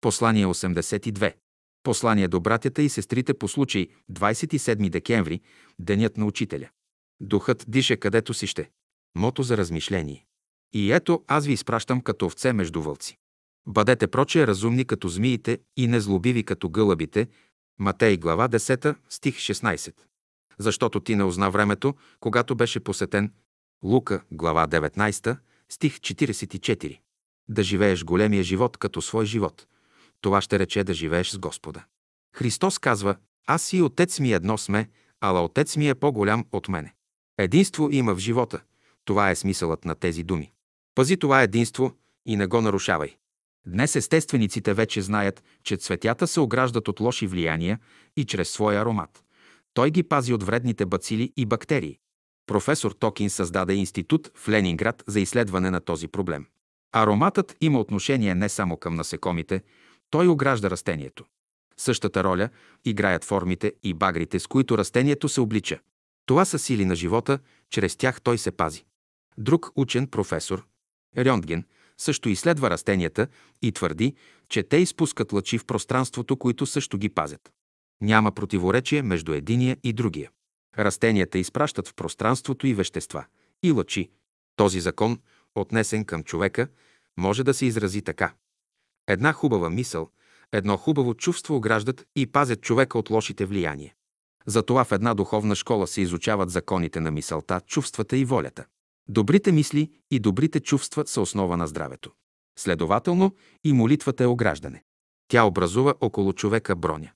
Послание 0.00 0.46
82. 0.46 1.34
Послание 1.82 2.28
до 2.28 2.40
братята 2.40 2.82
и 2.82 2.88
сестрите 2.88 3.34
по 3.34 3.48
случай 3.48 3.86
27 4.12 4.90
декември, 4.90 5.40
Денят 5.78 6.16
на 6.16 6.26
учителя. 6.26 6.68
Духът 7.20 7.64
диша 7.68 7.96
където 7.96 8.34
си 8.34 8.46
ще. 8.46 8.70
Мото 9.14 9.42
за 9.42 9.56
размишление. 9.56 10.26
И 10.72 10.92
ето 10.92 11.24
аз 11.26 11.46
ви 11.46 11.52
изпращам 11.52 12.00
като 12.00 12.26
овце 12.26 12.52
между 12.52 12.82
вълци. 12.82 13.18
Бъдете 13.66 14.06
проче 14.06 14.46
разумни 14.46 14.84
като 14.84 15.08
змиите 15.08 15.58
и 15.76 15.86
незлобиви 15.86 16.44
като 16.44 16.68
гълъбите. 16.68 17.28
Матей 17.78 18.16
глава 18.16 18.48
10, 18.48 18.96
стих 19.08 19.36
16. 19.36 19.94
Защото 20.58 21.00
ти 21.00 21.16
не 21.16 21.24
узна 21.24 21.50
времето, 21.50 21.94
когато 22.20 22.54
беше 22.54 22.80
посетен. 22.80 23.32
Лука 23.84 24.22
глава 24.32 24.66
19, 24.66 25.38
стих 25.68 25.98
44. 25.98 26.98
Да 27.48 27.62
живееш 27.62 28.04
големия 28.04 28.42
живот 28.42 28.76
като 28.76 29.02
свой 29.02 29.26
живот. 29.26 29.66
Това 30.20 30.40
ще 30.40 30.58
рече 30.58 30.84
да 30.84 30.94
живееш 30.94 31.30
с 31.30 31.38
Господа. 31.38 31.84
Христос 32.36 32.78
казва, 32.78 33.16
аз 33.46 33.72
и 33.72 33.82
отец 33.82 34.20
ми 34.20 34.32
едно 34.32 34.58
сме, 34.58 34.88
ала 35.20 35.44
отец 35.44 35.76
ми 35.76 35.88
е 35.88 35.94
по-голям 35.94 36.44
от 36.52 36.68
мене. 36.68 36.94
Единство 37.38 37.88
има 37.90 38.14
в 38.14 38.18
живота. 38.18 38.60
Това 39.04 39.30
е 39.30 39.36
смисълът 39.36 39.84
на 39.84 39.94
тези 39.94 40.22
думи. 40.22 40.52
Пази 40.94 41.16
това 41.16 41.42
единство 41.42 41.92
и 42.26 42.36
не 42.36 42.46
го 42.46 42.60
нарушавай. 42.60 43.16
Днес 43.66 43.96
естествениците 43.96 44.74
вече 44.74 45.02
знаят, 45.02 45.44
че 45.64 45.76
цветята 45.76 46.26
се 46.26 46.40
ограждат 46.40 46.88
от 46.88 47.00
лоши 47.00 47.26
влияния 47.26 47.78
и 48.16 48.24
чрез 48.24 48.50
своя 48.50 48.80
аромат. 48.80 49.24
Той 49.74 49.90
ги 49.90 50.02
пази 50.02 50.32
от 50.32 50.42
вредните 50.42 50.86
бацили 50.86 51.32
и 51.36 51.46
бактерии. 51.46 51.98
Професор 52.46 52.92
Токин 52.92 53.30
създаде 53.30 53.74
институт 53.74 54.30
в 54.34 54.48
Ленинград 54.48 55.04
за 55.06 55.20
изследване 55.20 55.70
на 55.70 55.80
този 55.80 56.08
проблем. 56.08 56.46
Ароматът 56.92 57.56
има 57.60 57.80
отношение 57.80 58.34
не 58.34 58.48
само 58.48 58.76
към 58.76 58.94
насекомите, 58.94 59.62
той 60.10 60.28
огражда 60.28 60.70
растението. 60.70 61.24
Същата 61.76 62.24
роля 62.24 62.48
играят 62.84 63.24
формите 63.24 63.72
и 63.82 63.94
багрите, 63.94 64.38
с 64.38 64.46
които 64.46 64.78
растението 64.78 65.28
се 65.28 65.40
облича. 65.40 65.78
Това 66.26 66.44
са 66.44 66.58
сили 66.58 66.84
на 66.84 66.94
живота, 66.94 67.38
чрез 67.70 67.96
тях 67.96 68.20
той 68.20 68.38
се 68.38 68.50
пази. 68.50 68.84
Друг 69.38 69.72
учен, 69.76 70.06
професор 70.06 70.66
Рьондген, 71.18 71.64
също 71.98 72.28
изследва 72.28 72.70
растенията 72.70 73.26
и 73.62 73.72
твърди, 73.72 74.14
че 74.48 74.62
те 74.62 74.76
изпускат 74.76 75.32
лъчи 75.32 75.58
в 75.58 75.64
пространството, 75.64 76.36
които 76.36 76.66
също 76.66 76.98
ги 76.98 77.08
пазят. 77.08 77.52
Няма 78.00 78.32
противоречие 78.32 79.02
между 79.02 79.32
единия 79.32 79.76
и 79.84 79.92
другия. 79.92 80.30
Растенията 80.78 81.38
изпращат 81.38 81.88
в 81.88 81.94
пространството 81.94 82.66
и 82.66 82.74
вещества, 82.74 83.24
и 83.62 83.72
лъчи. 83.72 84.10
Този 84.56 84.80
закон, 84.80 85.18
отнесен 85.54 86.04
към 86.04 86.24
човека, 86.24 86.68
може 87.16 87.44
да 87.44 87.54
се 87.54 87.66
изрази 87.66 88.02
така. 88.02 88.34
Една 89.08 89.32
хубава 89.32 89.70
мисъл, 89.70 90.10
едно 90.52 90.76
хубаво 90.76 91.14
чувство 91.14 91.56
ограждат 91.56 92.06
и 92.16 92.26
пазят 92.26 92.60
човека 92.60 92.98
от 92.98 93.10
лошите 93.10 93.46
влияния. 93.46 93.94
Затова 94.46 94.84
в 94.84 94.92
една 94.92 95.14
духовна 95.14 95.54
школа 95.56 95.86
се 95.86 96.00
изучават 96.00 96.50
законите 96.50 97.00
на 97.00 97.10
мисълта, 97.10 97.60
чувствата 97.66 98.16
и 98.16 98.24
волята. 98.24 98.64
Добрите 99.08 99.52
мисли 99.52 99.90
и 100.10 100.18
добрите 100.18 100.60
чувства 100.60 101.06
са 101.06 101.20
основа 101.20 101.56
на 101.56 101.66
здравето. 101.66 102.12
Следователно 102.58 103.34
и 103.64 103.72
молитвата 103.72 104.24
е 104.24 104.26
ограждане. 104.26 104.82
Тя 105.28 105.44
образува 105.44 105.94
около 106.00 106.32
човека 106.32 106.76
броня. 106.76 107.10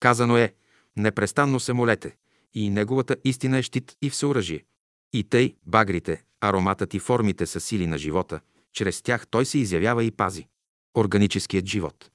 Казано 0.00 0.36
е, 0.36 0.54
непрестанно 0.96 1.60
се 1.60 1.72
молете, 1.72 2.16
и 2.54 2.70
неговата 2.70 3.16
истина 3.24 3.58
е 3.58 3.62
щит 3.62 3.96
и 4.02 4.10
всеоръжие. 4.10 4.64
И 5.12 5.24
тъй, 5.24 5.56
багрите, 5.66 6.22
ароматът 6.40 6.94
и 6.94 6.98
формите 6.98 7.46
са 7.46 7.60
сили 7.60 7.86
на 7.86 7.98
живота, 7.98 8.40
чрез 8.72 9.02
тях 9.02 9.26
той 9.26 9.44
се 9.44 9.58
изявява 9.58 10.04
и 10.04 10.10
пази. 10.10 10.48
Органическият 10.96 11.66
живот. 11.66 12.10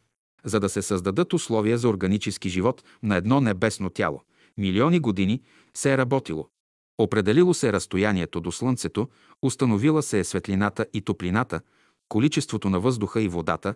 За 0.45 0.59
да 0.59 0.69
се 0.69 0.81
създадат 0.81 1.33
условия 1.33 1.77
за 1.77 1.89
органически 1.89 2.49
живот 2.49 2.83
на 3.03 3.15
едно 3.15 3.41
небесно 3.41 3.89
тяло, 3.89 4.21
милиони 4.57 4.99
години 4.99 5.41
се 5.73 5.93
е 5.93 5.97
работило. 5.97 6.47
Определило 6.97 7.53
се 7.53 7.73
разстоянието 7.73 8.41
до 8.41 8.51
Слънцето, 8.51 9.09
установила 9.41 10.03
се 10.03 10.19
е 10.19 10.23
светлината 10.23 10.85
и 10.93 11.01
топлината, 11.01 11.61
количеството 12.09 12.69
на 12.69 12.79
въздуха 12.79 13.21
и 13.21 13.27
водата, 13.27 13.75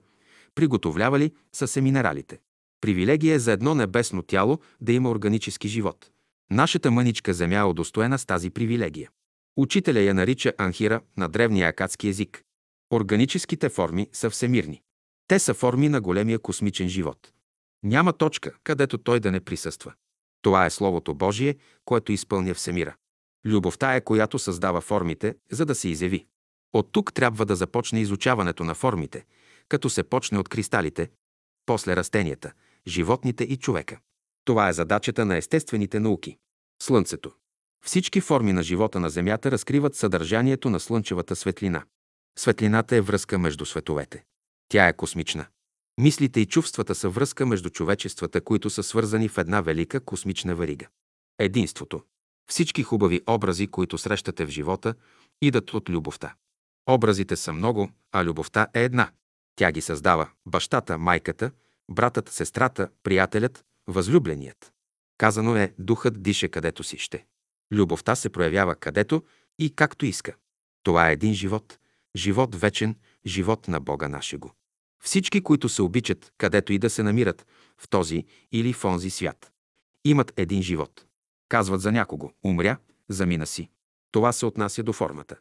приготовлявали 0.55 1.31
са 1.53 1.67
се 1.67 1.81
минералите. 1.81 2.39
Привилегия 2.81 3.35
е 3.35 3.39
за 3.39 3.51
едно 3.51 3.75
небесно 3.75 4.21
тяло 4.21 4.59
да 4.81 4.94
има 4.94 5.09
органически 5.09 5.67
живот. 5.67 6.11
Нашата 6.51 6.91
мъничка 6.91 7.33
земя 7.33 7.59
е 7.59 7.63
удостоена 7.63 8.19
с 8.19 8.25
тази 8.25 8.49
привилегия. 8.49 9.09
Учителя 9.57 9.99
я 9.99 10.13
нарича 10.13 10.53
анхира 10.57 11.01
на 11.17 11.29
древния 11.29 11.69
акадски 11.69 12.07
език. 12.07 12.44
Органическите 12.91 13.69
форми 13.69 14.07
са 14.13 14.29
всемирни. 14.29 14.81
Те 15.28 15.40
са 15.40 15.53
форми 15.53 15.90
на 15.90 16.02
големия 16.02 16.40
космичен 16.40 16.90
живот. 16.90 17.31
Няма 17.84 18.13
точка, 18.13 18.52
където 18.63 18.97
той 18.97 19.19
да 19.19 19.31
не 19.31 19.40
присъства. 19.40 19.94
Това 20.41 20.66
е 20.66 20.69
Словото 20.69 21.16
Божие, 21.16 21.56
което 21.86 22.12
изпълня 22.12 22.53
всемира. 22.53 22.96
Любовта 23.46 23.96
е, 23.96 24.02
която 24.02 24.40
създава 24.40 24.81
формите, 24.81 25.36
за 25.52 25.66
да 25.66 25.75
се 25.75 25.90
изяви. 25.90 26.25
От 26.74 26.91
тук 26.91 27.13
трябва 27.13 27.46
да 27.46 27.56
започне 27.56 28.00
изучаването 28.02 28.63
на 28.63 28.75
формите, 28.75 29.25
като 29.69 29.90
се 29.90 30.03
почне 30.03 30.40
от 30.40 30.50
кристалите, 30.50 31.09
после 31.66 31.96
растенията, 31.96 32.53
животните 32.88 33.44
и 33.44 33.57
човека. 33.57 34.00
Това 34.46 34.69
е 34.69 34.74
задачата 34.74 35.25
на 35.25 35.38
естествените 35.38 36.00
науки. 36.00 36.38
Слънцето. 36.81 37.31
Всички 37.86 38.22
форми 38.22 38.53
на 38.53 38.63
живота 38.63 39.00
на 39.00 39.09
Земята 39.09 39.52
разкриват 39.52 39.96
съдържанието 39.96 40.69
на 40.69 40.80
слънчевата 40.80 41.36
светлина. 41.36 41.84
Светлината 42.40 42.96
е 42.96 43.02
връзка 43.02 43.40
между 43.40 43.66
световете. 43.66 44.24
Тя 44.69 44.87
е 44.87 44.93
космична. 44.93 45.45
Мислите 45.97 46.39
и 46.39 46.45
чувствата 46.45 46.95
са 46.95 47.09
връзка 47.09 47.45
между 47.45 47.69
човечествата, 47.69 48.41
които 48.41 48.69
са 48.69 48.83
свързани 48.83 49.29
в 49.29 49.37
една 49.37 49.61
велика 49.61 49.99
космична 49.99 50.55
варига. 50.55 50.87
Единството. 51.39 52.03
Всички 52.49 52.83
хубави 52.83 53.21
образи, 53.27 53.67
които 53.67 53.97
срещате 53.97 54.45
в 54.45 54.49
живота, 54.49 54.93
идат 55.41 55.73
от 55.73 55.89
любовта. 55.89 56.35
Образите 56.89 57.35
са 57.35 57.53
много, 57.53 57.91
а 58.11 58.23
любовта 58.23 58.67
е 58.73 58.83
една. 58.83 59.11
Тя 59.55 59.71
ги 59.71 59.81
създава 59.81 60.29
бащата, 60.45 60.97
майката, 60.97 61.51
братът, 61.89 62.29
сестрата, 62.29 62.89
приятелят, 63.03 63.65
възлюбленият. 63.87 64.73
Казано 65.17 65.55
е, 65.55 65.73
духът 65.79 66.23
дише 66.23 66.47
където 66.47 66.83
си 66.83 66.97
ще. 66.97 67.25
Любовта 67.71 68.15
се 68.15 68.29
проявява 68.29 68.75
където 68.75 69.23
и 69.59 69.75
както 69.75 70.05
иска. 70.05 70.35
Това 70.83 71.09
е 71.09 71.13
един 71.13 71.33
живот, 71.33 71.79
живот 72.15 72.55
вечен, 72.55 72.95
живот 73.25 73.68
на 73.68 73.80
Бога 73.80 74.08
нашего. 74.08 74.52
Всички, 75.03 75.41
които 75.41 75.69
се 75.69 75.81
обичат, 75.81 76.34
където 76.38 76.74
и 76.74 76.78
да 76.78 76.90
се 76.90 77.03
намират, 77.03 77.47
в 77.78 77.90
този 77.90 78.25
или 78.52 78.74
в 78.74 78.86
онзи 78.86 79.09
свят, 79.09 79.52
имат 80.03 80.34
един 80.38 80.62
живот. 80.62 81.06
Казват 81.50 81.81
за 81.81 81.91
някого– 81.91 82.31
умря, 82.44 82.78
замина 83.09 83.47
си. 83.47 83.69
Това 84.12 84.31
се 84.31 84.46
отнася 84.46 84.84
до 84.84 84.94
формата. 84.94 85.36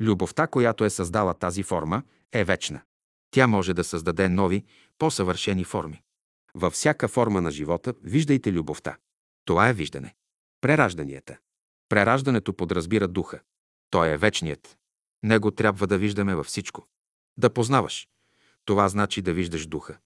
Любовта, 0.00 0.46
която 0.46 0.84
е 0.84 0.90
създала 0.90 1.34
тази 1.34 1.62
форма, 1.62 2.02
е 2.32 2.44
вечна. 2.44 2.80
Тя 3.30 3.46
може 3.46 3.74
да 3.74 3.84
създаде 3.84 4.28
нови, 4.28 4.64
по-съвършени 4.98 5.64
форми. 5.64 6.02
Във 6.54 6.72
всяка 6.72 7.08
форма 7.08 7.40
на 7.40 7.50
живота 7.50 7.94
виждайте 8.02 8.52
любовта. 8.52 8.96
Това 9.44 9.68
е 9.68 9.72
виждане. 9.72 10.14
Преражданията. 10.60 11.38
Прераждането 11.88 12.52
подразбира 12.52 13.08
духа. 13.08 13.40
Той 13.90 14.08
е 14.08 14.16
вечният. 14.16 14.78
Него 15.22 15.50
трябва 15.50 15.86
да 15.86 15.98
виждаме 15.98 16.34
във 16.34 16.46
всичко. 16.46 16.86
Да 17.38 17.50
познаваш. 17.50 18.08
Това 18.64 18.88
значи 18.88 19.22
да 19.22 19.32
виждаш 19.32 19.66
духа. 19.66 19.98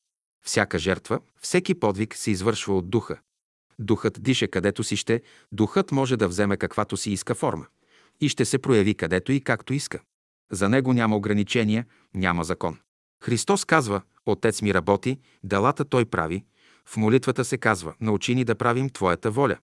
Всяка 0.45 0.79
жертва, 0.79 1.21
всеки 1.41 1.75
подвиг 1.75 2.15
се 2.15 2.31
извършва 2.31 2.77
от 2.77 2.91
духа. 2.91 3.21
Духът 3.79 4.23
диша 4.23 4.49
където 4.49 4.85
си 4.85 4.97
ще, 4.97 5.23
духът 5.53 5.93
може 5.93 6.17
да 6.17 6.29
вземе 6.29 6.57
каквато 6.57 6.97
си 6.97 7.11
иска 7.11 7.35
форма 7.35 7.67
и 8.21 8.29
ще 8.29 8.45
се 8.45 8.59
прояви 8.59 8.95
където 8.95 9.33
и 9.33 9.41
както 9.41 9.75
иска. 9.75 10.01
За 10.51 10.69
него 10.69 10.93
няма 10.93 11.17
ограничения, 11.17 11.87
няма 12.15 12.45
закон. 12.45 12.79
Христос 13.25 13.65
казва, 13.65 14.03
Отец 14.27 14.62
ми 14.62 14.75
работи, 14.75 15.19
делата 15.45 15.85
Той 15.85 16.05
прави. 16.05 16.45
В 16.87 16.97
молитвата 16.97 17.44
се 17.44 17.59
казва, 17.59 17.94
научи 18.00 18.35
ни 18.35 18.44
да 18.44 18.55
правим 18.55 18.91
Твоята 18.91 19.31
воля. 19.31 19.59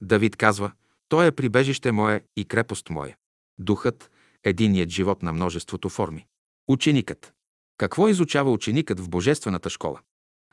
Давид 0.00 0.36
казва, 0.36 0.72
Той 1.08 1.26
е 1.26 1.32
прибежище 1.32 1.92
мое 1.92 2.24
и 2.36 2.44
крепост 2.44 2.90
моя. 2.90 3.16
Духът– 3.58 4.10
единият 4.44 4.90
живот 4.90 5.22
на 5.22 5.32
множеството 5.32 5.88
форми. 5.88 6.26
Ученикът. 6.68 7.32
Какво 7.76 8.08
изучава 8.08 8.52
ученикът 8.52 9.00
в 9.00 9.08
Божествената 9.08 9.70
школа? 9.70 10.00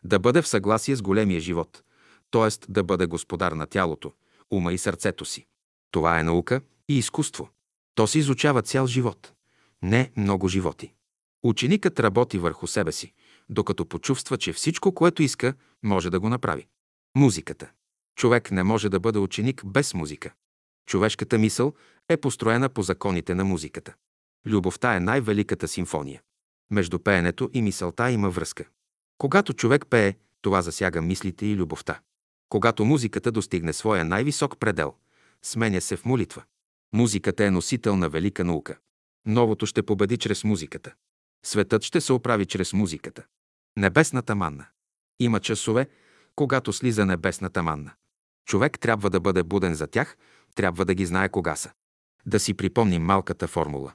Да 0.03 0.19
бъде 0.19 0.41
в 0.41 0.47
съгласие 0.47 0.95
с 0.95 1.01
големия 1.01 1.39
живот, 1.39 1.83
т.е. 2.31 2.71
да 2.71 2.83
бъде 2.83 3.05
господар 3.05 3.51
на 3.51 3.67
тялото, 3.67 4.13
ума 4.51 4.73
и 4.73 4.77
сърцето 4.77 5.25
си. 5.25 5.45
Това 5.91 6.19
е 6.19 6.23
наука 6.23 6.61
и 6.87 6.97
изкуство. 6.97 7.49
То 7.95 8.07
се 8.07 8.19
изучава 8.19 8.61
цял 8.61 8.87
живот, 8.87 9.33
не 9.81 10.11
много 10.17 10.47
животи. 10.47 10.93
Ученикът 11.43 11.99
работи 11.99 12.37
върху 12.37 12.67
себе 12.67 12.91
си, 12.91 13.13
докато 13.49 13.85
почувства, 13.85 14.37
че 14.37 14.53
всичко, 14.53 14.93
което 14.93 15.23
иска, 15.23 15.53
може 15.83 16.09
да 16.09 16.19
го 16.19 16.29
направи. 16.29 16.67
Музиката. 17.15 17.71
Човек 18.15 18.51
не 18.51 18.63
може 18.63 18.89
да 18.89 18.99
бъде 18.99 19.19
ученик 19.19 19.65
без 19.65 19.93
музика. 19.93 20.33
Човешката 20.85 21.37
мисъл 21.37 21.73
е 22.09 22.17
построена 22.17 22.69
по 22.69 22.81
законите 22.81 23.35
на 23.35 23.45
музиката. 23.45 23.93
Любовта 24.45 24.95
е 24.95 24.99
най-великата 24.99 25.67
симфония. 25.67 26.21
Между 26.71 26.99
пеенето 26.99 27.49
и 27.53 27.61
мисълта 27.61 28.11
има 28.11 28.29
връзка. 28.29 28.65
Когато 29.17 29.53
човек 29.53 29.85
пее, 29.89 30.15
това 30.41 30.61
засяга 30.61 31.01
мислите 31.01 31.45
и 31.45 31.55
любовта. 31.55 31.99
Когато 32.49 32.85
музиката 32.85 33.31
достигне 33.31 33.73
своя 33.73 34.05
най-висок 34.05 34.59
предел, 34.59 34.93
сменя 35.43 35.81
се 35.81 35.95
в 35.95 36.05
молитва. 36.05 36.43
Музиката 36.93 37.45
е 37.45 37.51
носител 37.51 37.95
на 37.95 38.09
велика 38.09 38.43
наука. 38.43 38.77
Новото 39.25 39.65
ще 39.65 39.83
победи 39.83 40.17
чрез 40.17 40.43
музиката. 40.43 40.93
Светът 41.45 41.83
ще 41.83 42.01
се 42.01 42.13
оправи 42.13 42.45
чрез 42.45 42.73
музиката. 42.73 43.23
Небесната 43.77 44.35
манна. 44.35 44.65
Има 45.19 45.39
часове, 45.39 45.87
когато 46.35 46.73
слиза 46.73 47.05
небесната 47.05 47.63
манна. 47.63 47.91
Човек 48.45 48.79
трябва 48.79 49.09
да 49.09 49.19
бъде 49.19 49.43
буден 49.43 49.75
за 49.75 49.87
тях, 49.87 50.17
трябва 50.55 50.85
да 50.85 50.93
ги 50.93 51.05
знае 51.05 51.29
кога 51.29 51.55
са. 51.55 51.71
Да 52.25 52.39
си 52.39 52.53
припомним 52.53 53.03
малката 53.03 53.47
формула. 53.47 53.93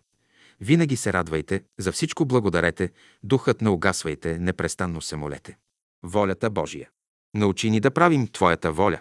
Винаги 0.61 0.97
се 0.97 1.13
радвайте, 1.13 1.65
за 1.79 1.93
всичко 1.93 2.25
благодарете, 2.25 2.93
духът 3.23 3.61
не 3.61 3.69
угасвайте, 3.69 4.39
непрестанно 4.39 5.01
се 5.01 5.17
молете. 5.17 5.59
Волята 6.03 6.51
Божия. 6.51 6.91
Научи 7.35 7.71
ни 7.71 7.81
да 7.81 7.91
правим 7.91 8.29
Твоята 8.29 8.73
воля. 8.73 9.01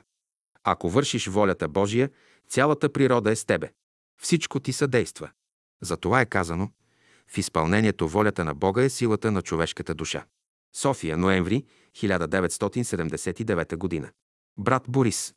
Ако 0.64 0.90
вършиш 0.90 1.28
волята 1.28 1.68
Божия, 1.68 2.10
цялата 2.50 2.94
природа 2.94 3.32
е 3.32 3.36
с 3.36 3.46
тебе. 3.46 3.72
Всичко 4.22 4.60
ти 4.60 4.74
съдейства. 4.74 5.30
Затова 5.82 6.22
е 6.22 6.26
казано, 6.26 6.70
в 7.28 7.38
изпълнението 7.38 8.08
волята 8.08 8.46
на 8.46 8.54
Бога 8.54 8.84
е 8.84 8.90
силата 8.90 9.32
на 9.32 9.42
човешката 9.42 9.96
душа. 9.96 10.26
София, 10.76 11.18
ноември 11.18 11.66
1979 11.96 14.02
г. 14.02 14.12
Брат 14.58 14.84
Борис 14.88 15.34